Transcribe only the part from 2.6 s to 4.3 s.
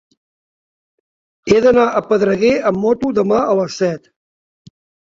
amb moto demà a les set.